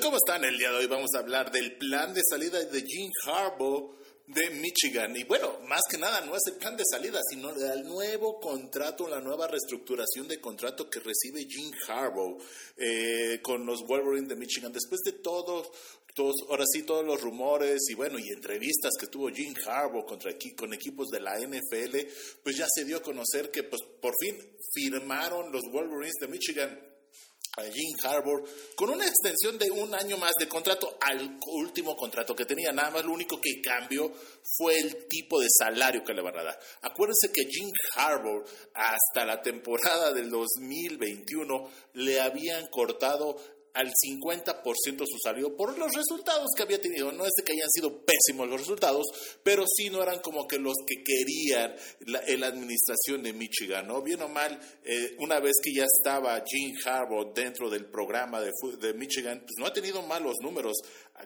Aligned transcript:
¿cómo 0.00 0.16
están? 0.16 0.42
El 0.44 0.56
día 0.56 0.70
de 0.70 0.78
hoy 0.78 0.86
vamos 0.86 1.10
a 1.14 1.18
hablar 1.18 1.52
del 1.52 1.76
plan 1.76 2.14
de 2.14 2.22
salida 2.28 2.58
de 2.58 2.82
Jim 2.82 3.10
Harbaugh 3.26 3.94
de 4.26 4.48
Michigan. 4.50 5.14
Y 5.14 5.24
bueno, 5.24 5.60
más 5.68 5.82
que 5.90 5.98
nada 5.98 6.22
no 6.22 6.34
es 6.34 6.42
el 6.46 6.54
plan 6.54 6.74
de 6.74 6.84
salida, 6.90 7.20
sino 7.28 7.50
el 7.50 7.84
nuevo 7.84 8.40
contrato, 8.40 9.06
la 9.06 9.20
nueva 9.20 9.46
reestructuración 9.46 10.26
de 10.26 10.40
contrato 10.40 10.88
que 10.88 11.00
recibe 11.00 11.44
Jim 11.46 11.70
Harbaugh 11.86 12.38
eh, 12.78 13.40
con 13.42 13.66
los 13.66 13.82
Wolverines 13.86 14.28
de 14.30 14.36
Michigan. 14.36 14.72
Después 14.72 15.02
de 15.04 15.12
todos, 15.12 15.68
todos, 16.14 16.34
ahora 16.48 16.64
sí, 16.66 16.84
todos 16.84 17.04
los 17.04 17.20
rumores 17.20 17.82
y 17.90 17.94
bueno, 17.94 18.18
y 18.18 18.30
entrevistas 18.30 18.94
que 18.98 19.08
tuvo 19.08 19.28
Jim 19.28 19.54
Harbaugh 19.66 20.06
contra, 20.06 20.32
con 20.56 20.72
equipos 20.72 21.08
de 21.08 21.20
la 21.20 21.38
NFL, 21.38 21.98
pues 22.42 22.56
ya 22.56 22.66
se 22.74 22.86
dio 22.86 22.96
a 22.96 23.02
conocer 23.02 23.50
que 23.50 23.64
pues 23.64 23.82
por 24.00 24.14
fin 24.18 24.34
firmaron 24.72 25.52
los 25.52 25.62
Wolverines 25.70 26.16
de 26.20 26.28
Michigan 26.28 26.93
Jim 27.62 27.96
Harbour 28.02 28.44
con 28.74 28.90
una 28.90 29.06
extensión 29.06 29.58
de 29.58 29.70
un 29.70 29.94
año 29.94 30.16
más 30.16 30.32
de 30.38 30.48
contrato 30.48 30.98
al 31.00 31.38
último 31.46 31.96
contrato 31.96 32.34
que 32.34 32.44
tenía. 32.44 32.72
Nada 32.72 32.90
más 32.90 33.04
lo 33.04 33.12
único 33.12 33.40
que 33.40 33.60
cambió 33.62 34.12
fue 34.56 34.78
el 34.78 35.06
tipo 35.06 35.40
de 35.40 35.48
salario 35.50 36.02
que 36.02 36.14
le 36.14 36.22
van 36.22 36.36
a 36.38 36.42
dar. 36.42 36.60
Acuérdense 36.82 37.30
que 37.32 37.46
Jim 37.48 37.70
Harbour 37.94 38.44
hasta 38.74 39.24
la 39.24 39.40
temporada 39.40 40.12
del 40.12 40.30
2021 40.30 41.70
le 41.94 42.20
habían 42.20 42.66
cortado 42.68 43.36
al 43.74 43.92
50% 43.92 45.04
su 45.04 45.18
salario 45.22 45.56
por 45.56 45.76
los 45.78 45.92
resultados 45.92 46.48
que 46.56 46.62
había 46.62 46.80
tenido. 46.80 47.12
No 47.12 47.26
es 47.26 47.32
de 47.36 47.44
que 47.44 47.52
hayan 47.52 47.70
sido 47.70 48.04
pésimos 48.04 48.48
los 48.48 48.60
resultados, 48.60 49.06
pero 49.42 49.64
sí 49.66 49.90
no 49.90 50.02
eran 50.02 50.20
como 50.20 50.46
que 50.46 50.58
los 50.58 50.76
que 50.86 51.02
querían 51.02 51.74
la, 52.06 52.46
administración 52.46 53.22
de 53.22 53.32
Michigan, 53.32 53.86
¿no? 53.86 54.02
Bien 54.02 54.22
o 54.22 54.28
mal, 54.28 54.58
eh, 54.84 55.16
una 55.18 55.40
vez 55.40 55.54
que 55.62 55.72
ya 55.72 55.84
estaba 55.84 56.42
Jim 56.46 56.74
Harbaugh 56.84 57.34
dentro 57.34 57.68
del 57.68 57.86
programa 57.86 58.40
de, 58.40 58.52
de 58.78 58.94
Michigan, 58.94 59.40
pues 59.40 59.54
no 59.58 59.66
ha 59.66 59.72
tenido 59.72 60.02
malos 60.02 60.36
números 60.40 60.76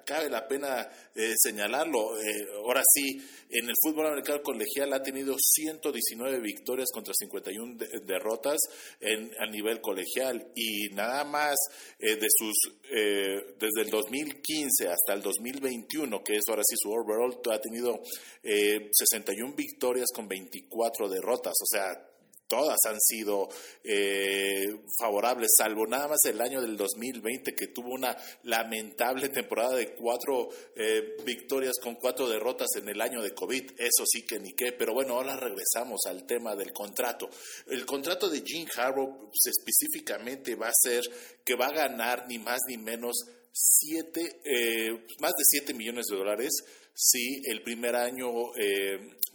cabe 0.05 0.28
la 0.28 0.47
pena 0.47 0.88
eh, 1.15 1.34
señalarlo. 1.37 2.18
Eh, 2.18 2.46
ahora 2.57 2.82
sí, 2.87 3.21
en 3.51 3.68
el 3.68 3.74
fútbol 3.82 4.07
americano 4.07 4.43
colegial 4.43 4.93
ha 4.93 5.02
tenido 5.02 5.37
119 5.38 6.40
victorias 6.40 6.88
contra 6.93 7.15
51 7.15 7.76
derrotas 8.04 8.59
en, 9.01 9.30
a 9.38 9.46
nivel 9.46 9.80
colegial 9.80 10.51
y 10.54 10.88
nada 10.95 11.24
más 11.24 11.57
eh, 11.99 12.16
de 12.16 12.27
sus 12.30 12.54
desde 12.88 13.82
el 13.82 13.90
2015 13.90 14.88
hasta 14.88 15.12
el 15.12 15.21
2021, 15.23 16.23
que 16.24 16.37
es 16.37 16.43
ahora 16.49 16.62
sí 16.65 16.74
su 16.79 16.90
overall, 16.90 17.38
ha 17.51 17.60
tenido 17.60 18.01
61 18.43 19.55
victorias 19.55 20.07
con 20.15 20.27
24 20.27 21.09
derrotas. 21.09 21.52
O 21.60 21.66
sea, 21.66 22.09
todas 22.49 22.79
han 22.87 23.01
sido 23.01 23.49
eh, 23.85 24.66
favorables, 24.99 25.51
salvo 25.57 25.87
nada 25.87 26.09
más 26.09 26.18
el 26.24 26.41
año 26.41 26.60
del 26.60 26.77
2020, 26.77 27.55
que 27.55 27.68
tuvo 27.68 27.95
una 27.95 28.16
lamentable 28.45 29.29
temporada 29.29 29.77
de 29.77 29.95
cuatro 29.95 30.49
eh, 30.74 31.16
victorias 31.24 31.74
con 31.80 31.96
cuatro 31.96 32.29
derrotas 32.29 32.68
en 32.77 32.88
el 32.88 33.01
año 33.01 33.23
de 33.23 33.35
COVID. 33.35 33.73
Eso 33.79 34.05
sí 34.07 34.23
que 34.23 34.40
ni 34.40 34.52
qué. 34.55 34.73
Pero 34.73 34.95
bueno, 34.95 35.15
ahora 35.15 35.37
regresamos 35.37 36.01
al 36.09 36.27
tema 36.27 36.57
del 36.57 36.73
contrato. 36.73 37.29
El 37.66 37.85
contrato 37.85 38.29
de 38.29 38.43
Jim 38.45 38.66
Harbaugh 38.77 39.30
pues, 39.30 39.57
específicamente 39.57 40.55
va 40.55 40.68
a 40.68 40.73
ser 40.74 41.05
que 41.45 41.55
va 41.55 41.66
a 41.66 41.73
ganar 41.73 42.27
ni 42.29 42.38
más 42.38 42.60
ni 42.66 42.79
menos 42.79 43.16
siete, 43.60 44.40
eh, 44.45 45.06
más 45.20 45.32
de 45.32 45.45
7 45.45 45.74
millones 45.74 46.06
de 46.06 46.16
dólares 46.16 46.52
si 46.95 47.42
el 47.46 47.62
primer 47.62 47.95
año 47.95 48.28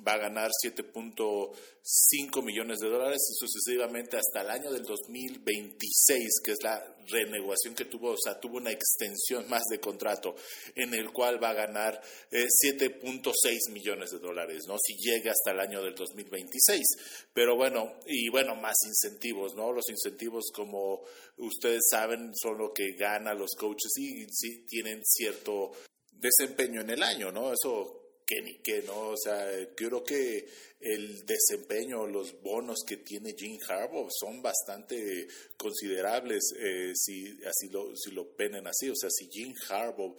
va 0.05 0.13
a 0.13 0.17
ganar 0.17 0.51
7.5 0.63 2.43
millones 2.43 2.79
de 2.79 2.89
dólares 2.89 3.21
y 3.31 3.35
sucesivamente 3.35 4.17
hasta 4.17 4.41
el 4.41 4.49
año 4.49 4.71
del 4.71 4.83
2026, 4.83 6.41
que 6.43 6.51
es 6.51 6.63
la 6.63 6.83
renegociación 7.07 7.75
que 7.75 7.85
tuvo, 7.85 8.11
o 8.11 8.17
sea, 8.17 8.39
tuvo 8.39 8.57
una 8.57 8.71
extensión 8.71 9.49
más 9.49 9.63
de 9.69 9.79
contrato 9.79 10.35
en 10.75 10.93
el 10.93 11.11
cual 11.11 11.41
va 11.43 11.49
a 11.49 11.53
ganar 11.53 12.01
7.6 12.31 13.31
eh, 13.33 13.71
millones 13.71 14.11
de 14.11 14.19
dólares, 14.19 14.63
¿no? 14.67 14.75
Si 14.79 14.95
llega 14.97 15.31
hasta 15.31 15.51
el 15.51 15.59
año 15.59 15.83
del 15.83 15.95
2026. 15.95 16.81
Pero 17.33 17.55
bueno, 17.55 17.93
y 18.05 18.29
bueno, 18.29 18.55
más 18.55 18.75
incentivos, 18.85 19.55
¿no? 19.55 19.71
Los 19.71 19.89
incentivos, 19.89 20.51
como 20.53 21.01
ustedes 21.37 21.83
saben, 21.89 22.31
son 22.35 22.57
lo 22.57 22.73
que 22.73 22.93
ganan 22.97 23.37
los 23.37 23.51
coaches 23.57 23.91
y, 23.97 24.12
tienen 24.67 25.01
cierto 25.05 25.71
desempeño 26.11 26.81
en 26.81 26.89
el 26.91 27.03
año, 27.03 27.31
¿no? 27.31 27.53
Eso 27.53 28.03
que 28.25 28.41
ni 28.41 28.59
que, 28.59 28.81
¿no? 28.83 29.09
O 29.09 29.17
sea, 29.17 29.47
creo 29.75 30.03
que 30.03 30.47
el 30.79 31.25
desempeño, 31.25 32.07
los 32.07 32.41
bonos 32.41 32.83
que 32.87 32.97
tiene 32.97 33.35
Jim 33.37 33.57
Harbaugh 33.67 34.09
son 34.11 34.41
bastante 34.41 35.27
considerables 35.57 36.53
eh, 36.59 36.91
si 36.95 37.25
así 37.45 37.69
lo, 37.69 37.95
si 37.95 38.11
lo 38.11 38.35
penen 38.35 38.67
así. 38.67 38.89
O 38.89 38.95
sea, 38.95 39.09
si 39.09 39.29
Jim 39.29 39.53
Harbaugh 39.69 40.15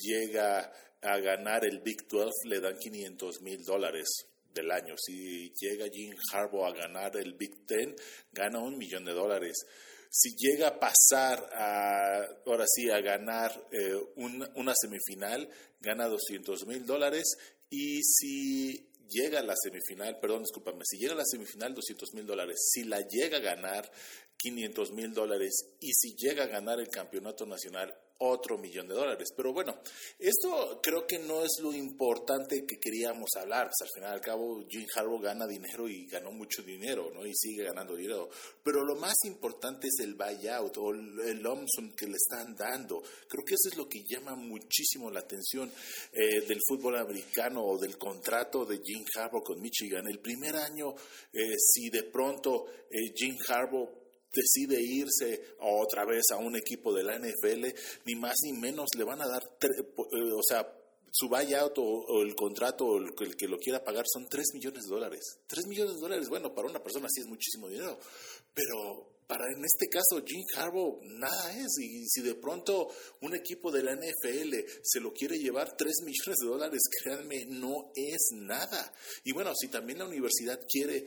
llega 0.00 0.72
a 1.02 1.18
ganar 1.18 1.64
el 1.64 1.80
Big 1.80 2.06
12, 2.08 2.48
le 2.48 2.60
dan 2.60 2.78
500 2.78 3.42
mil 3.42 3.64
dólares 3.64 4.08
del 4.54 4.70
año. 4.70 4.94
Si 4.96 5.52
llega 5.60 5.88
Jim 5.92 6.14
Harbaugh 6.32 6.66
a 6.66 6.72
ganar 6.72 7.16
el 7.16 7.34
Big 7.34 7.66
Ten, 7.66 7.94
gana 8.32 8.60
un 8.60 8.76
millón 8.78 9.04
de 9.04 9.12
dólares 9.12 9.66
si 10.14 10.36
llega 10.36 10.68
a 10.68 10.78
pasar 10.78 11.48
a, 11.54 12.22
ahora 12.44 12.66
sí, 12.68 12.90
a 12.90 13.00
ganar 13.00 13.50
eh, 13.72 13.96
una 14.16 14.74
semifinal, 14.78 15.48
gana 15.80 16.06
200 16.06 16.66
mil 16.66 16.84
dólares. 16.84 17.34
Y 17.70 18.02
si 18.02 18.90
llega 19.08 19.40
a 19.40 19.42
la 19.42 19.54
semifinal, 19.56 20.18
perdón, 20.20 20.42
discúlpame, 20.42 20.84
si 20.84 20.98
llega 20.98 21.14
a 21.14 21.16
la 21.16 21.24
semifinal 21.24 21.74
200 21.74 22.12
mil 22.12 22.26
dólares, 22.26 22.60
si 22.70 22.84
la 22.84 23.00
llega 23.00 23.38
a 23.38 23.40
ganar 23.40 23.90
500 24.36 24.92
mil 24.92 25.14
dólares. 25.14 25.76
Y 25.80 25.94
si 25.94 26.14
llega 26.14 26.44
a 26.44 26.48
ganar 26.48 26.78
el 26.78 26.88
campeonato 26.88 27.46
nacional 27.46 27.94
otro 28.22 28.58
millón 28.58 28.88
de 28.88 28.94
dólares. 28.94 29.28
Pero 29.36 29.52
bueno, 29.52 29.78
esto 30.18 30.80
creo 30.82 31.06
que 31.06 31.18
no 31.18 31.42
es 31.42 31.58
lo 31.62 31.72
importante 31.72 32.64
que 32.66 32.78
queríamos 32.78 33.30
hablar. 33.36 33.66
Pues 33.66 33.88
al 33.88 33.94
final 33.94 34.12
al 34.12 34.20
cabo, 34.20 34.64
Jim 34.68 34.86
Harbaugh 34.94 35.22
gana 35.22 35.46
dinero 35.46 35.88
y 35.88 36.06
ganó 36.06 36.30
mucho 36.30 36.62
dinero, 36.62 37.10
¿no? 37.12 37.26
Y 37.26 37.34
sigue 37.34 37.64
ganando 37.64 37.96
dinero. 37.96 38.28
Pero 38.62 38.84
lo 38.84 38.96
más 38.96 39.14
importante 39.24 39.88
es 39.88 40.04
el 40.04 40.14
buyout 40.14 40.76
o 40.78 40.90
el 40.90 41.40
lump 41.40 41.68
que 41.96 42.06
le 42.06 42.16
están 42.16 42.54
dando. 42.56 43.02
Creo 43.28 43.44
que 43.44 43.54
eso 43.54 43.68
es 43.70 43.76
lo 43.76 43.88
que 43.88 44.04
llama 44.06 44.34
muchísimo 44.34 45.10
la 45.10 45.20
atención 45.20 45.70
eh, 46.12 46.40
del 46.46 46.60
fútbol 46.66 46.98
americano 46.98 47.64
o 47.64 47.78
del 47.78 47.98
contrato 47.98 48.64
de 48.64 48.80
Jim 48.82 49.04
Harbaugh 49.16 49.42
con 49.42 49.60
Michigan. 49.60 50.06
El 50.06 50.20
primer 50.20 50.56
año, 50.56 50.94
eh, 51.32 51.54
si 51.58 51.90
de 51.90 52.04
pronto 52.04 52.66
eh, 52.90 53.12
Jim 53.14 53.36
Harbaugh 53.48 54.01
decide 54.32 54.80
irse 54.80 55.56
otra 55.60 56.04
vez 56.04 56.30
a 56.32 56.36
un 56.36 56.56
equipo 56.56 56.92
de 56.92 57.04
la 57.04 57.18
NFL, 57.18 57.66
ni 58.06 58.14
más 58.14 58.36
ni 58.44 58.52
menos 58.52 58.88
le 58.96 59.04
van 59.04 59.20
a 59.20 59.28
dar, 59.28 59.42
eh, 59.60 60.32
o 60.34 60.42
sea, 60.42 60.66
su 61.10 61.28
buyout 61.28 61.76
o, 61.78 61.82
o 61.82 62.22
el 62.22 62.34
contrato 62.34 62.86
o 62.86 62.98
el, 62.98 63.10
el, 63.20 63.36
que 63.36 63.46
lo 63.46 63.58
quiera 63.58 63.84
pagar 63.84 64.06
son 64.10 64.26
3 64.28 64.54
millones 64.54 64.84
de 64.84 64.90
dólares. 64.90 65.38
3 65.46 65.66
millones 65.66 65.94
de 65.94 66.00
dólares, 66.00 66.28
bueno, 66.28 66.54
para 66.54 66.68
una 66.68 66.82
persona 66.82 67.08
sí 67.10 67.20
es 67.20 67.26
muchísimo 67.26 67.68
dinero, 67.68 67.98
pero 68.54 69.11
para 69.32 69.50
en 69.50 69.64
este 69.64 69.88
caso 69.88 70.22
Jim 70.26 70.44
Harbaugh 70.54 71.00
nada 71.04 71.56
es. 71.56 71.78
Y 71.80 72.06
si 72.06 72.20
de 72.20 72.34
pronto 72.34 72.88
un 73.22 73.34
equipo 73.34 73.70
de 73.70 73.82
la 73.82 73.94
NFL 73.94 74.54
se 74.82 75.00
lo 75.00 75.14
quiere 75.14 75.38
llevar 75.38 75.74
3 75.74 76.02
millones 76.04 76.36
de 76.38 76.46
dólares, 76.46 76.82
créanme, 77.02 77.46
no 77.46 77.92
es 77.94 78.28
nada. 78.32 78.92
Y 79.24 79.32
bueno, 79.32 79.52
si 79.58 79.68
también 79.68 80.00
la 80.00 80.06
universidad 80.06 80.60
quiere 80.68 81.06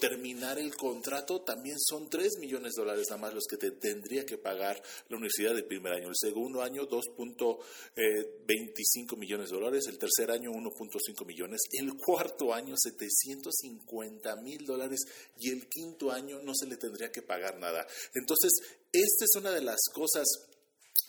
terminar 0.00 0.58
el 0.58 0.74
contrato, 0.74 1.42
también 1.42 1.76
son 1.78 2.08
3 2.08 2.38
millones 2.40 2.72
de 2.74 2.82
dólares 2.82 3.06
nada 3.10 3.20
más 3.20 3.34
los 3.34 3.44
que 3.46 3.58
te 3.58 3.72
tendría 3.72 4.24
que 4.24 4.38
pagar 4.38 4.82
la 5.08 5.16
universidad 5.16 5.54
del 5.54 5.66
primer 5.66 5.92
año. 5.92 6.08
El 6.08 6.16
segundo 6.16 6.62
año, 6.62 6.88
2.25 6.88 7.58
eh, 7.96 9.16
millones 9.18 9.50
de 9.50 9.56
dólares. 9.56 9.86
El 9.88 9.98
tercer 9.98 10.30
año, 10.30 10.50
1.5 10.52 11.26
millones. 11.26 11.60
El 11.72 11.94
cuarto 11.96 12.54
año, 12.54 12.74
750 12.76 14.36
mil 14.36 14.64
dólares. 14.64 15.00
Y 15.38 15.50
el 15.50 15.68
quinto 15.68 16.10
año 16.10 16.40
no 16.42 16.54
se 16.54 16.66
le 16.66 16.76
tendría 16.76 17.12
que 17.12 17.22
pagar 17.22 17.57
nada. 17.58 17.86
Entonces, 18.14 18.52
esta 18.92 19.24
es 19.24 19.36
una 19.36 19.50
de 19.50 19.62
las 19.62 19.80
cosas 19.92 20.26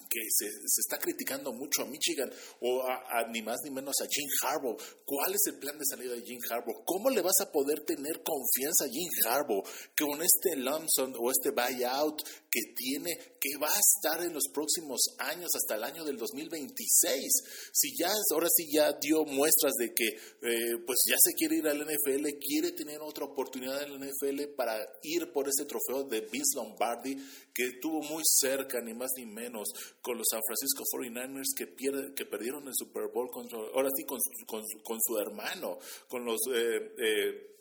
que 0.10 0.20
se, 0.30 0.48
está 0.48 0.98
criticando 0.98 1.54
mucho 1.54 1.84
a 1.84 1.86
Michigan 1.86 2.32
o 2.62 2.84
a, 2.84 3.28
ni 3.30 3.42
más 3.42 3.60
ni 3.64 3.70
menos 3.70 3.96
a 4.02 4.08
Jim 4.10 4.28
Harbaugh. 4.42 4.78
¿Cuál 5.06 5.36
es 5.36 5.42
el 5.48 5.60
plan 5.60 5.78
de 5.78 5.86
salida 5.86 6.14
de 6.16 6.24
Jim 6.24 6.40
Harbaugh? 6.50 6.84
¿Cómo 6.84 7.10
le 7.10 7.22
vas 7.22 7.40
a 7.42 7.52
poder 7.52 7.82
tener 7.86 8.24
confianza 8.24 8.86
a 8.86 8.90
Jim 8.90 9.10
Harbaugh 9.28 9.64
con 9.96 10.22
este 10.22 10.56
lump 10.56 10.88
o 11.20 11.32
este 11.32 11.52
buyout 11.52 12.22
que 12.50 12.74
tiene, 12.76 13.12
que 13.40 13.58
va 13.62 13.68
a 13.68 13.80
estar 13.80 14.26
en 14.26 14.34
los 14.34 14.50
próximos 14.52 15.00
años 15.20 15.50
hasta 15.54 15.76
el 15.76 15.84
año 15.84 16.04
del 16.04 16.18
2026? 16.18 17.70
Si 17.72 17.96
ya, 17.96 18.12
ahora 18.34 18.48
sí 18.56 18.68
ya 18.74 18.92
dio 19.00 19.24
muestras 19.26 19.74
de 19.78 19.94
que 19.94 20.08
eh, 20.08 20.78
pues 20.86 21.00
ya 21.08 21.18
se 21.20 21.34
quiere 21.34 21.58
ir 21.58 21.68
al 21.68 21.86
NFL, 21.86 22.26
quiere 22.40 22.72
tener 22.72 23.00
otra 23.02 23.26
oportunidad 23.26 23.84
en 23.84 24.00
la 24.00 24.08
NFL 24.08 24.56
para 24.56 24.76
ir 25.04 25.32
por 25.32 25.48
ese 25.48 25.66
trofeo 25.66 26.04
de 26.06 26.22
Vince 26.22 26.56
Lombardi 26.56 27.16
que 27.54 27.74
tuvo 27.82 28.02
muy 28.02 28.24
cerca, 28.26 28.80
ni 28.82 28.94
más 28.94 29.10
ni 29.18 29.26
menos, 29.26 29.68
con 30.02 30.18
los 30.18 30.28
San 30.30 30.42
Francisco 30.46 30.84
49ers 30.96 31.56
que, 31.56 31.68
pierde, 31.68 32.14
que 32.14 32.26
perdieron 32.26 32.68
el 32.68 32.74
Super 32.76 33.08
Bowl, 33.14 33.30
ahora 33.74 33.90
sí 33.96 34.04
con, 34.06 34.20
con, 34.46 34.64
con, 34.84 34.98
su 35.02 35.18
hermano, 35.18 35.78
con 36.08 36.26
los 36.26 36.40
eh, 36.54 36.94
eh, 36.98 37.56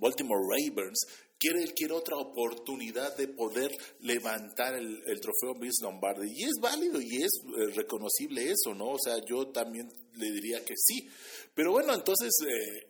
Baltimore 0.00 0.40
Ravens 0.40 1.06
quiere, 1.38 1.64
quiere 1.74 1.94
otra 1.94 2.16
oportunidad 2.16 3.16
de 3.16 3.28
poder 3.28 3.70
levantar 4.00 4.74
el, 4.74 5.20
trofeo 5.20 5.58
Vince 5.58 5.82
Lombardi. 5.82 6.28
Y 6.34 6.44
es 6.44 6.54
válido 6.60 7.00
y 7.00 7.22
es 7.22 7.30
eh, 7.44 7.72
reconocible 7.74 8.50
eso, 8.50 8.74
¿no? 8.74 8.90
O 8.90 8.98
sea, 9.02 9.16
yo 9.26 9.48
también 9.48 9.88
le 10.14 10.30
diría 10.30 10.64
que 10.64 10.74
sí. 10.76 11.08
Pero 11.54 11.72
bueno, 11.72 11.94
entonces, 11.94 12.30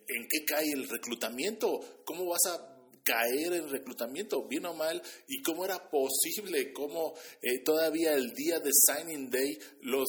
¿en 0.07 0.27
qué 0.27 0.45
cae 0.45 0.65
el 0.73 0.87
reclutamiento? 0.87 1.79
¿Cómo 2.05 2.25
vas 2.25 2.45
a 2.47 2.70
caer 3.03 3.53
en 3.53 3.69
reclutamiento, 3.69 4.47
bien 4.47 4.65
o 4.65 4.73
mal, 4.73 5.01
y 5.27 5.41
cómo 5.41 5.65
era 5.65 5.89
posible, 5.89 6.71
cómo 6.73 7.13
eh, 7.41 7.59
todavía 7.63 8.13
el 8.13 8.33
día 8.33 8.59
de 8.59 8.71
Signing 8.73 9.29
Day, 9.29 9.57
los, 9.81 10.07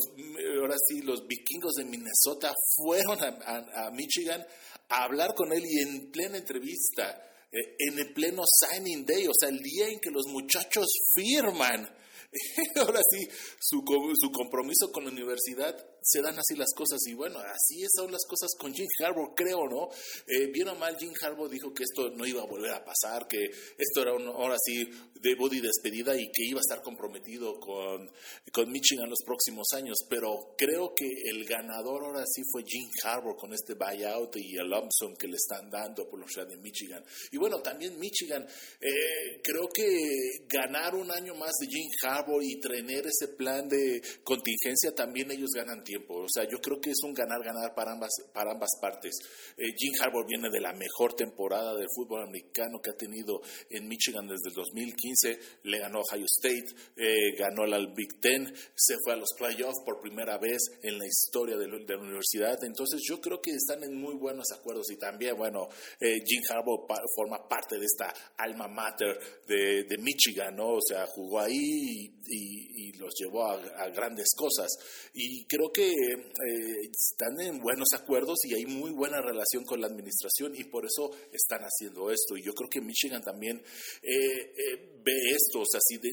ahora 0.59 0.77
sí, 0.89 1.03
los 1.03 1.27
vikingos 1.27 1.75
de 1.75 1.85
Minnesota 1.85 2.53
fueron 2.77 3.19
a, 3.23 3.91
Michigan 3.93 4.45
a 4.89 5.05
hablar 5.05 5.35
con 5.35 5.53
él 5.53 5.63
y 5.65 5.81
en 5.81 6.11
plena 6.11 6.39
entrevista, 6.39 7.23
eh, 7.51 7.77
en 7.79 7.99
el 7.99 8.13
pleno 8.13 8.43
Signing 8.47 9.05
Day, 9.05 9.27
o 9.27 9.33
sea, 9.39 9.49
el 9.49 9.59
día 9.59 9.89
en 9.89 10.01
que 10.01 10.11
los 10.11 10.27
muchachos 10.27 10.87
firman. 11.15 11.89
Ahora 12.77 13.01
sí, 13.11 13.29
su, 13.61 13.83
su 14.15 14.31
compromiso 14.31 14.91
con 14.91 15.05
la 15.05 15.11
universidad 15.11 15.92
se 16.03 16.21
dan 16.21 16.39
así 16.39 16.57
las 16.57 16.73
cosas 16.75 17.01
y 17.07 17.15
bueno, 17.15 17.39
así 17.39 17.85
son 17.95 18.11
las 18.11 18.25
cosas 18.27 18.51
con 18.59 18.75
Jim 18.75 18.89
Harbour, 19.01 19.33
creo, 19.35 19.69
¿no? 19.69 19.89
Eh, 20.27 20.47
bien 20.47 20.69
o 20.69 20.75
mal, 20.75 20.97
Jim 20.99 21.13
Harbour 21.21 21.49
dijo 21.49 21.73
que 21.73 21.85
esto 21.85 22.11
no 22.11 22.27
iba 22.27 22.43
a 22.43 22.47
volver 22.47 22.73
a 22.73 22.85
pasar, 22.85 23.27
que 23.29 23.45
esto 23.45 24.03
era 24.03 24.15
un, 24.15 24.27
ahora 24.27 24.57
sí 24.65 24.89
de 25.21 25.35
body 25.37 25.61
despedida 25.61 26.17
y 26.17 26.31
que 26.33 26.45
iba 26.45 26.59
a 26.59 26.67
estar 26.67 26.83
comprometido 26.83 27.59
con, 27.61 28.11
con 28.53 28.71
Michigan 28.71 29.09
los 29.09 29.23
próximos 29.25 29.69
años, 29.75 29.99
pero 30.09 30.55
creo 30.59 30.93
que 30.95 31.07
el 31.31 31.45
ganador 31.45 32.05
ahora 32.05 32.25
sí 32.27 32.43
fue 32.51 32.65
Jim 32.67 32.89
Harbour 33.05 33.37
con 33.37 33.53
este 33.53 33.75
buyout 33.75 34.37
y 34.37 34.57
el 34.57 34.69
lump 34.69 34.91
que 35.19 35.29
le 35.29 35.37
están 35.37 35.71
dando 35.71 36.09
por 36.09 36.19
la 36.19 36.27
Universidad 36.27 36.49
de 36.49 36.57
Michigan. 36.57 37.05
Y 37.31 37.37
bueno, 37.39 37.61
también 37.61 37.99
Michigan, 37.99 38.45
eh, 38.81 39.41
creo 39.43 39.69
que 39.73 40.45
ganar 40.49 40.95
un 40.95 41.11
año 41.11 41.35
más 41.35 41.53
de 41.61 41.67
Jim 41.69 41.89
Harbour 42.03 42.43
y 42.43 42.61
tener 42.61 43.07
ese 43.07 43.29
plan 43.29 43.69
de 43.69 44.03
contingencia, 44.25 44.93
también 44.95 45.31
ellos 45.31 45.51
ganan 45.55 45.85
tiempo 45.85 45.92
o 45.97 46.27
sea, 46.29 46.45
yo 46.45 46.59
creo 46.61 46.81
que 46.81 46.91
es 46.91 47.03
un 47.05 47.15
ganar-ganar 47.15 47.75
para 47.75 47.93
ambas, 47.93 48.11
para 48.33 48.53
ambas 48.53 48.71
partes. 48.81 49.15
Eh, 49.57 49.73
Jim 49.77 49.93
Harbour 50.01 50.27
viene 50.27 50.49
de 50.51 50.61
la 50.61 50.73
mejor 50.73 51.15
temporada 51.15 51.75
del 51.75 51.89
fútbol 51.95 52.23
americano 52.23 52.81
que 52.83 52.91
ha 52.91 52.97
tenido 52.97 53.41
en 53.71 53.89
Michigan 53.89 54.27
desde 54.27 54.49
el 54.49 54.55
2015. 54.55 55.39
Le 55.65 55.79
ganó 55.79 56.01
Ohio 56.01 56.27
State, 56.27 56.75
eh, 56.97 57.35
ganó 57.39 57.67
la 57.67 57.79
Big 57.95 58.21
Ten, 58.21 58.53
se 58.75 58.97
fue 59.05 59.15
a 59.15 59.17
los 59.17 59.31
playoffs 59.37 59.81
por 59.85 60.01
primera 60.01 60.39
vez 60.39 60.61
en 60.83 60.99
la 60.99 61.07
historia 61.07 61.57
de, 61.57 61.69
la 61.69 61.99
universidad. 61.99 62.59
Entonces, 62.65 63.01
yo 63.07 63.21
creo 63.21 63.41
que 63.41 63.51
están 63.51 63.83
en 63.83 63.95
muy 63.95 64.15
buenos 64.15 64.51
acuerdos 64.53 64.91
y 64.91 64.97
también, 64.97 65.37
bueno, 65.37 65.69
eh, 66.01 66.21
Jim 66.25 66.43
Harbour 66.51 66.87
forma 67.15 67.49
parte 67.49 67.79
de 67.79 67.87
esta 67.87 68.13
alma 68.39 68.69
mater 68.69 69.19
de, 69.47 69.99
Michigan, 69.99 70.57
¿no? 70.57 70.75
O 70.75 70.81
sea, 70.81 71.07
jugó 71.07 71.41
ahí 71.41 72.21
y, 72.27 72.93
los 72.99 73.15
llevó 73.19 73.47
a, 73.47 73.55
a 73.55 73.89
grandes 73.89 74.29
cosas. 74.37 74.71
Y 75.13 75.45
creo 75.47 75.73
que 75.73 75.82
eh, 75.91 76.91
están 76.91 77.41
en 77.41 77.59
buenos 77.61 77.89
acuerdos 77.95 78.39
y 78.45 78.55
hay 78.55 78.67
muy 78.67 78.91
buena 78.93 79.21
relación 79.21 79.65
con 79.65 79.81
la 79.81 79.87
administración 79.87 80.53
y 80.57 80.65
por 80.65 80.85
eso 80.85 81.11
están 81.33 81.61
haciendo 81.63 82.11
esto. 82.11 82.37
Y 82.37 82.43
yo 82.43 82.53
creo 82.53 82.69
que 82.71 82.81
Michigan 82.81 83.23
también 83.23 83.59
eh, 84.03 84.13
eh, 84.13 85.01
ve 85.05 85.13
esto, 85.31 85.61
o 85.61 85.67
sea, 85.67 85.81
si 85.83 85.99
de 85.99 86.11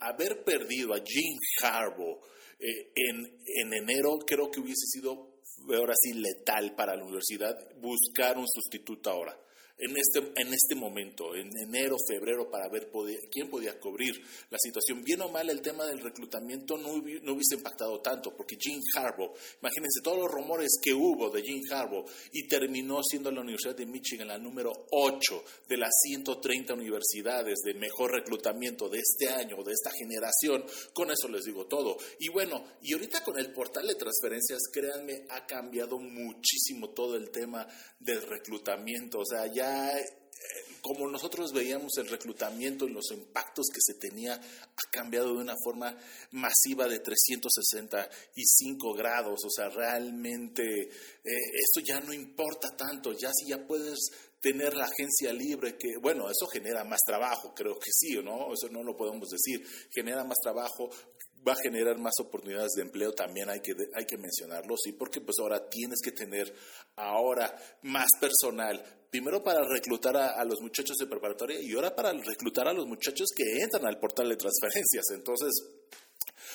haber 0.00 0.44
perdido 0.44 0.94
a 0.94 1.02
Jim 1.04 1.38
Harbaugh 1.62 2.20
en, 2.58 3.40
en 3.44 3.74
enero, 3.74 4.18
creo 4.24 4.50
que 4.50 4.60
hubiese 4.60 4.86
sido 4.86 5.40
ahora 5.74 5.94
sí 6.00 6.12
letal 6.14 6.74
para 6.76 6.96
la 6.96 7.04
universidad 7.04 7.56
buscar 7.80 8.38
un 8.38 8.46
sustituto 8.48 9.10
ahora 9.10 9.36
en 9.78 9.96
este, 9.96 10.32
en 10.40 10.52
este 10.52 10.74
momento, 10.74 11.34
en 11.34 11.50
enero, 11.56 11.96
febrero, 12.08 12.50
para 12.50 12.68
ver 12.68 12.90
quién 13.30 13.48
podía 13.48 13.78
cubrir 13.80 14.14
la 14.50 14.58
situación. 14.58 15.02
Bien 15.02 15.20
o 15.22 15.28
mal, 15.28 15.48
el 15.50 15.60
tema 15.60 15.86
del 15.86 16.00
reclutamiento 16.00 16.76
no, 16.76 16.88
no 16.88 17.32
hubiese 17.32 17.56
impactado 17.56 18.00
tanto, 18.00 18.36
porque 18.36 18.56
Jim 18.58 18.80
Harbaugh, 18.94 19.32
imagínense 19.60 20.00
todos 20.02 20.18
los 20.18 20.30
rumores 20.30 20.78
que 20.82 20.94
hubo 20.94 21.30
de 21.30 21.42
Jim 21.42 21.60
Harbaugh, 21.70 22.06
y 22.32 22.46
terminó 22.48 23.02
siendo 23.02 23.30
la 23.30 23.40
Universidad 23.40 23.76
de 23.76 23.86
Michigan 23.86 24.28
la 24.28 24.38
número 24.38 24.72
8 24.90 25.44
de 25.68 25.76
las 25.76 25.92
130 26.02 26.74
universidades 26.74 27.60
de 27.64 27.74
mejor 27.74 28.12
reclutamiento 28.12 28.88
de 28.88 28.98
este 28.98 29.28
año, 29.28 29.62
de 29.64 29.72
esta 29.72 29.90
generación. 29.90 30.64
Con 30.92 31.10
eso 31.10 31.28
les 31.28 31.44
digo 31.44 31.66
todo. 31.66 31.96
Y 32.18 32.28
bueno, 32.28 32.64
y 32.82 32.92
ahorita 32.92 33.22
con 33.24 33.38
el 33.38 33.52
portal 33.52 33.86
de 33.86 33.94
transferencias, 33.94 34.60
créanme, 34.72 35.26
ha 35.30 35.46
cambiado 35.46 35.98
muchísimo 35.98 36.90
todo 36.90 37.16
el 37.16 37.30
tema 37.30 37.66
del 37.98 38.22
reclutamiento. 38.22 39.20
O 39.20 39.24
sea, 39.24 39.46
ya 39.46 39.61
eh, 39.62 40.22
como 40.82 41.08
nosotros 41.08 41.52
veíamos 41.52 41.96
el 41.98 42.08
reclutamiento 42.08 42.86
y 42.86 42.92
los 42.92 43.12
impactos 43.12 43.66
que 43.72 43.80
se 43.80 43.94
tenía, 43.94 44.34
ha 44.34 44.90
cambiado 44.90 45.28
de 45.28 45.42
una 45.42 45.54
forma 45.62 45.96
masiva 46.32 46.88
de 46.88 46.98
365 46.98 48.92
grados. 48.94 49.44
O 49.44 49.50
sea, 49.50 49.68
realmente 49.68 50.62
eh, 50.64 50.90
esto 51.24 51.80
ya 51.86 52.00
no 52.00 52.12
importa 52.12 52.68
tanto. 52.76 53.12
Ya 53.12 53.30
si 53.32 53.50
ya 53.50 53.64
puedes 53.66 54.10
tener 54.40 54.74
la 54.74 54.86
agencia 54.86 55.32
libre, 55.32 55.76
que 55.78 55.96
bueno, 56.00 56.28
eso 56.28 56.46
genera 56.48 56.82
más 56.82 56.98
trabajo, 57.06 57.54
creo 57.54 57.78
que 57.78 57.92
sí, 57.92 58.16
¿o 58.16 58.22
no? 58.22 58.52
Eso 58.52 58.68
no 58.68 58.82
lo 58.82 58.96
podemos 58.96 59.28
decir. 59.28 59.64
Genera 59.94 60.24
más 60.24 60.38
trabajo, 60.42 60.90
va 61.46 61.52
a 61.52 61.62
generar 61.62 61.98
más 61.98 62.14
oportunidades 62.20 62.72
de 62.76 62.82
empleo, 62.82 63.12
también 63.12 63.48
hay 63.50 63.60
que, 63.60 63.72
hay 63.94 64.04
que 64.04 64.16
mencionarlo, 64.16 64.76
sí, 64.76 64.92
porque 64.92 65.20
pues 65.20 65.36
ahora 65.40 65.68
tienes 65.68 66.00
que 66.02 66.12
tener 66.12 66.54
ahora 66.96 67.54
más 67.82 68.08
personal, 68.20 68.82
primero 69.10 69.42
para 69.42 69.60
reclutar 69.68 70.16
a, 70.16 70.44
los 70.44 70.60
muchachos 70.60 70.96
de 70.96 71.06
preparatoria 71.06 71.58
y 71.60 71.74
ahora 71.74 71.94
para 71.94 72.12
reclutar 72.12 72.68
a 72.68 72.72
los 72.72 72.86
muchachos 72.86 73.28
que 73.36 73.44
entran 73.62 73.86
al 73.86 73.98
portal 73.98 74.28
de 74.28 74.36
transferencias. 74.36 75.04
Entonces, 75.14 75.50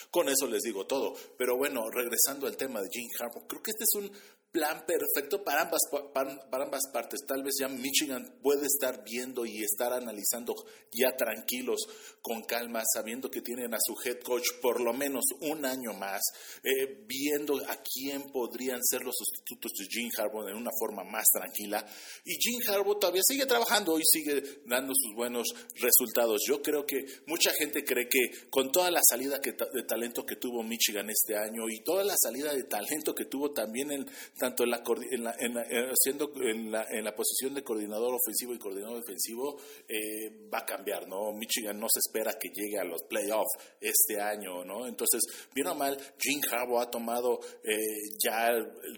con 0.09 0.29
eso 0.29 0.47
les 0.47 0.61
digo 0.63 0.85
todo. 0.87 1.13
Pero 1.37 1.57
bueno, 1.57 1.81
regresando 1.91 2.47
al 2.47 2.57
tema 2.57 2.81
de 2.81 2.89
Jim 2.91 3.07
Harbaugh, 3.19 3.47
creo 3.47 3.61
que 3.61 3.71
este 3.71 3.83
es 3.83 3.93
un 3.95 4.11
plan 4.51 4.85
perfecto 4.85 5.43
para 5.43 5.63
ambas, 5.63 5.81
para, 6.13 6.63
ambas 6.63 6.83
partes. 6.91 7.21
Tal 7.27 7.43
vez 7.43 7.55
ya 7.59 7.67
Michigan 7.67 8.39
puede 8.41 8.67
estar 8.67 9.03
viendo 9.03 9.45
y 9.45 9.63
estar 9.63 9.93
analizando 9.93 10.55
ya 10.91 11.15
tranquilos, 11.15 11.81
con 12.21 12.41
calma, 12.43 12.81
sabiendo 12.93 13.29
que 13.29 13.41
tienen 13.41 13.73
a 13.73 13.77
su 13.79 13.95
head 14.03 14.19
coach 14.21 14.45
por 14.61 14.81
lo 14.81 14.93
menos 14.93 15.25
un 15.41 15.65
año 15.65 15.93
más, 15.93 16.21
eh, 16.63 17.03
viendo 17.05 17.57
a 17.67 17.77
quién 17.83 18.31
podrían 18.31 18.79
ser 18.83 19.03
los 19.03 19.15
sustitutos 19.17 19.71
de 19.77 19.85
Jim 19.89 20.09
Harbaugh 20.17 20.47
en 20.47 20.55
una 20.55 20.71
forma 20.79 21.03
más 21.03 21.25
tranquila. 21.31 21.85
Y 22.25 22.35
Jim 22.35 22.59
Harbaugh 22.67 22.99
todavía 22.99 23.23
sigue 23.25 23.45
trabajando 23.45 23.99
y 23.99 24.03
sigue 24.05 24.61
dando 24.65 24.93
sus 24.95 25.15
buenos 25.15 25.47
resultados. 25.75 26.41
Yo 26.47 26.61
creo 26.61 26.85
que 26.85 27.05
mucha 27.27 27.51
gente 27.53 27.83
cree 27.83 28.07
que 28.07 28.49
con 28.49 28.71
toda 28.71 28.91
la 28.91 29.01
salida 29.07 29.39
de 29.39 29.83
talento 29.83 30.25
que 30.25 30.35
tuvo 30.37 30.63
Michigan 30.63 31.09
este 31.09 31.37
año 31.37 31.69
y 31.69 31.83
toda 31.83 32.03
la 32.03 32.15
salida 32.17 32.53
de 32.53 32.63
talento 32.63 33.13
que 33.13 33.25
tuvo 33.25 33.51
también 33.51 33.91
en 33.91 34.07
tanto 34.37 34.63
en 34.63 34.71
la, 34.71 34.83
en 35.11 35.23
la, 35.23 35.35
en 35.39 35.57
eh, 35.57 35.93
en 36.41 36.71
la, 36.71 36.85
en 36.89 37.03
la 37.03 37.15
posición 37.15 37.53
de 37.53 37.63
coordinador 37.63 38.13
ofensivo 38.13 38.53
y 38.53 38.59
coordinador 38.59 38.99
defensivo, 38.99 39.59
eh, 39.87 40.47
va 40.53 40.59
a 40.59 40.65
cambiar, 40.65 41.07
¿no? 41.07 41.33
Michigan 41.33 41.79
no 41.79 41.87
se 41.89 41.99
espera 41.99 42.37
que 42.39 42.49
llegue 42.49 42.79
a 42.79 42.83
los 42.83 43.03
playoffs 43.03 43.57
este 43.81 44.21
año, 44.21 44.63
¿no? 44.63 44.87
Entonces, 44.87 45.21
bien 45.53 45.67
o 45.67 45.75
mal, 45.75 45.97
Jim 46.19 46.41
Harbaugh 46.49 46.81
ha 46.81 46.91
tomado 46.91 47.39
eh, 47.63 47.75
ya 48.23 48.51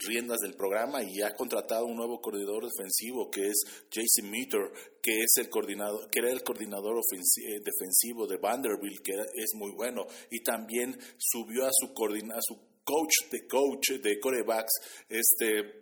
riendas 0.08 0.40
del 0.40 0.56
programa 0.56 1.04
y 1.04 1.22
ha 1.22 1.36
contratado 1.36 1.86
un 1.86 1.96
nuevo 1.96 2.22
coordinador 2.22 2.66
defensivo 2.66 3.30
que 3.30 3.48
es 3.48 3.62
Jason 3.92 4.30
Meter, 4.30 4.72
que 5.02 5.20
es 5.20 5.38
el 5.38 5.50
coordinador, 5.50 6.10
que 6.10 6.20
era 6.20 6.32
el 6.32 6.44
coordinador 6.44 7.02
defensivo 7.10 8.28
de 8.28 8.38
Vanderbilt, 8.38 9.02
que 9.02 9.14
es 9.14 9.56
muy 9.56 9.72
bueno, 9.72 10.06
y 10.30 10.42
también 10.42 10.98
subió 11.18 11.66
a 11.66 11.72
su, 11.72 11.94
coordinador, 11.94 12.42
su 12.46 12.69
coach 12.84 13.30
de 13.32 13.48
coach 13.48 13.92
de 14.02 14.20
corebacks, 14.20 14.74
este 15.08 15.80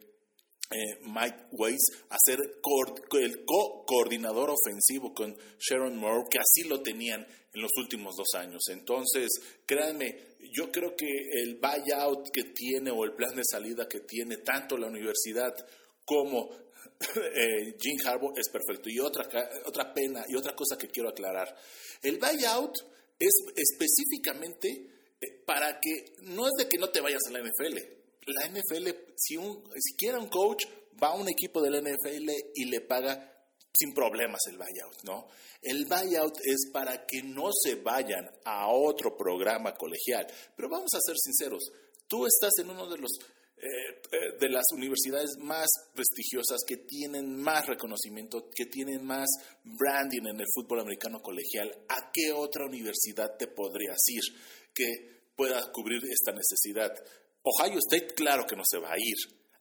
eh, 0.70 1.00
Mike 1.02 1.48
Weiss, 1.52 1.80
a 2.10 2.18
ser 2.26 2.40
el 2.42 3.42
co-coordinador 3.46 4.50
ofensivo 4.50 5.14
con 5.14 5.36
Sharon 5.60 5.96
Moore, 5.96 6.28
que 6.30 6.40
así 6.40 6.68
lo 6.68 6.82
tenían 6.82 7.26
en 7.54 7.62
los 7.62 7.72
últimos 7.78 8.16
dos 8.18 8.28
años. 8.36 8.64
Entonces, 8.70 9.30
créanme, 9.66 10.36
yo 10.52 10.70
creo 10.70 10.94
que 10.96 11.08
el 11.42 11.56
buyout 11.56 12.30
que 12.32 12.44
tiene 12.54 12.92
o 12.92 13.06
el 13.06 13.14
plan 13.14 13.36
de 13.36 13.44
salida 13.50 13.88
que 13.88 14.02
tiene 14.02 14.38
tanto 14.38 14.78
la 14.78 14.88
universidad 14.88 15.54
como 16.04 16.50
eh, 17.16 17.78
Jim 17.80 17.98
es 18.36 18.50
perfecto. 18.50 18.90
Y 18.90 19.00
otra, 19.00 19.28
otra 19.66 19.94
pena 19.94 20.26
y 20.28 20.36
otra 20.36 20.54
cosa 20.54 20.78
que 20.78 20.90
quiero 20.90 21.10
aclarar, 21.10 21.56
el 22.04 22.18
buyout 22.18 22.76
es 23.20 23.34
específicamente 23.56 24.97
para 25.46 25.80
que 25.80 26.14
no 26.22 26.48
es 26.48 26.54
de 26.58 26.70
que 26.70 26.78
no 26.78 26.90
te 26.90 27.02
vayas 27.02 27.22
a 27.28 27.32
la 27.32 27.40
NFL. 27.40 27.78
La 28.28 28.48
NFL, 28.48 28.90
si, 29.16 29.38
un, 29.38 29.64
si 29.80 29.96
quiere 29.96 30.18
un 30.18 30.28
coach, 30.28 30.66
va 31.02 31.10
a 31.10 31.16
un 31.16 31.30
equipo 31.30 31.62
de 31.62 31.72
la 31.72 31.80
NFL 31.80 32.30
y 32.56 32.66
le 32.66 32.82
paga 32.82 33.34
sin 33.74 33.94
problemas 33.94 34.42
el 34.50 34.58
buyout, 34.58 35.04
¿no? 35.04 35.28
El 35.62 35.86
buyout 35.86 36.38
es 36.44 36.70
para 36.74 37.06
que 37.06 37.22
no 37.24 37.50
se 37.54 37.76
vayan 37.76 38.30
a 38.44 38.70
otro 38.70 39.16
programa 39.16 39.76
colegial. 39.76 40.28
Pero 40.56 40.70
vamos 40.70 40.94
a 40.94 41.00
ser 41.00 41.16
sinceros, 41.18 41.72
tú 42.08 42.26
estás 42.26 42.54
en 42.60 42.70
uno 42.70 42.90
de 42.90 42.98
los 42.98 43.12
eh, 43.60 44.02
eh, 44.12 44.38
de 44.40 44.50
las 44.50 44.66
universidades 44.72 45.36
más 45.40 45.68
prestigiosas, 45.96 46.60
que 46.68 46.78
tienen 46.78 47.36
más 47.36 47.66
reconocimiento, 47.66 48.52
que 48.54 48.68
tienen 48.68 49.04
más 49.04 49.28
branding 49.64 50.28
en 50.28 50.40
el 50.40 50.46
fútbol 50.54 50.82
americano 50.82 51.22
colegial, 51.22 51.74
¿a 51.90 52.12
qué 52.14 52.32
otra 52.32 52.68
universidad 52.68 53.36
te 53.36 53.48
podrías 53.48 53.98
ir 54.10 54.22
que 54.76 55.32
pueda 55.36 55.72
cubrir 55.72 56.04
esta 56.06 56.34
necesidad? 56.34 56.94
Ohio 57.42 57.80
State, 57.80 58.14
claro 58.14 58.46
que 58.46 58.56
no 58.56 58.64
se 58.64 58.78
va 58.78 58.92
a 58.92 59.00
ir. 59.00 59.18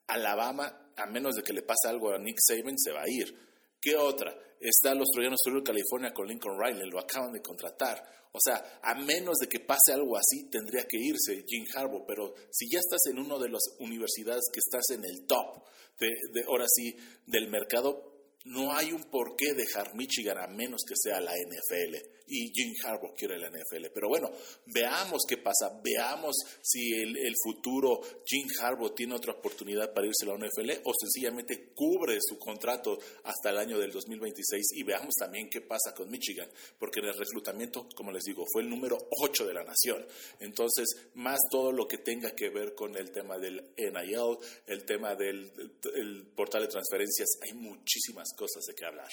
Alabama, 0.09 0.93
a 0.95 1.07
menos 1.07 1.35
de 1.35 1.43
que 1.43 1.55
le 1.55 1.63
pase 1.63 1.89
algo 1.89 2.13
a 2.13 2.19
Nick 2.19 2.37
Saban, 2.39 2.77
se 2.77 2.93
va 2.93 3.01
a 3.01 3.09
ir. 3.11 3.35
¿Qué 3.81 3.97
otra? 3.97 4.37
Está 4.59 4.95
los 4.95 5.09
Troyanos 5.11 5.41
Sur 5.43 5.55
de 5.55 5.63
California 5.63 6.13
con 6.13 6.27
Lincoln 6.27 6.59
Riley, 6.59 6.89
lo 6.91 6.99
acaban 6.99 7.33
de 7.33 7.43
contratar. 7.43 8.03
O 8.33 8.39
sea, 8.41 8.81
a 8.83 8.95
menos 8.95 9.37
de 9.39 9.49
que 9.49 9.61
pase 9.61 9.93
algo 9.93 10.17
así, 10.17 10.49
tendría 10.51 10.85
que 10.85 10.99
irse 10.99 11.45
Jim 11.47 11.65
Harbaugh. 11.75 12.07
Pero 12.07 12.35
si 12.51 12.69
ya 12.71 12.79
estás 12.79 13.01
en 13.11 13.19
una 13.19 13.39
de 13.39 13.49
las 13.49 13.63
universidades 13.79 14.45
que 14.53 14.61
estás 14.61 14.91
en 14.91 15.05
el 15.05 15.27
top, 15.27 15.65
de, 15.99 16.09
de 16.33 16.45
ahora 16.47 16.67
sí, 16.69 16.97
del 17.27 17.49
mercado, 17.49 18.16
no 18.47 18.73
hay 18.73 18.93
un 18.93 19.03
por 19.05 19.37
qué 19.37 19.55
dejar 19.55 19.95
Michigan 19.95 20.39
a 20.39 20.47
menos 20.47 20.83
que 20.87 20.95
sea 20.97 21.21
la 21.21 21.33
NFL. 21.33 21.97
Y 22.29 22.51
Jim 22.53 22.75
Harbaugh 22.85 23.15
quiere 23.15 23.39
la 23.39 23.49
NFL. 23.49 23.87
Pero 23.95 24.09
bueno, 24.09 24.31
veamos 24.67 25.23
qué 25.29 25.37
pasa. 25.37 25.81
Veamos 25.83 26.35
si 26.61 26.93
el, 26.93 27.35
futuro 27.43 28.01
Jim 28.25 28.47
Harbaugh 28.61 28.95
tiene 28.95 29.15
otra 29.15 29.33
oportunidad 29.33 29.93
para 29.93 30.07
irse 30.07 30.25
a 30.25 30.35
la 30.35 30.47
NFL 30.47 30.83
o 30.85 30.93
sencillamente 30.99 31.73
cubre 31.75 32.19
su 32.21 32.39
contrato 32.39 32.99
hasta 33.25 33.51
el 33.51 33.59
año 33.59 33.79
del 33.79 33.93
2026. 33.93 34.73
Y 34.75 34.83
veamos 34.83 35.15
también 35.15 35.49
qué 35.49 35.61
pasa 35.61 35.95
con 35.95 36.11
Michigan. 36.11 36.49
Porque 36.79 37.01
en 37.01 37.07
el 37.07 37.19
reclutamiento, 37.19 37.89
como 37.95 38.11
les 38.11 38.25
digo, 38.25 38.45
fue 38.53 38.63
el 38.63 38.71
número 38.71 38.99
8 39.23 39.47
de 39.47 39.55
la 39.55 39.63
nación. 39.63 40.05
Entonces, 40.41 40.87
más 41.15 41.39
todo 41.51 41.71
lo 41.71 41.87
que 41.87 41.99
tenga 41.99 42.33
que 42.33 42.51
ver 42.51 42.75
con 42.75 42.97
el 42.97 43.13
tema 43.13 43.39
del 43.39 43.73
NIL, 43.77 44.39
el 44.67 44.85
tema 44.85 45.15
del 45.15 45.53
el 45.95 46.27
portal 46.35 46.63
de 46.63 46.69
transferencias, 46.69 47.29
hay 47.43 47.55
muchísimas 47.55 48.36
cosas 48.37 48.65
de 48.67 48.75
qué 48.75 48.85
hablar. 48.85 49.09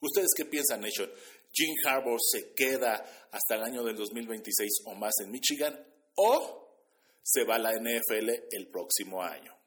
¿Ustedes 0.00 0.30
qué 0.36 0.44
piensan, 0.44 0.80
Nation? 0.80 1.10
¿Jim 1.52 1.74
Harbour 1.86 2.18
se 2.20 2.52
queda 2.54 3.28
hasta 3.30 3.54
el 3.54 3.62
año 3.62 3.84
del 3.84 3.96
2026 3.96 4.70
o 4.86 4.94
más 4.94 5.12
en 5.22 5.30
Michigan 5.30 5.78
o 6.16 6.76
se 7.22 7.44
va 7.44 7.56
a 7.56 7.58
la 7.58 7.72
NFL 7.72 8.30
el 8.50 8.68
próximo 8.68 9.22
año? 9.22 9.61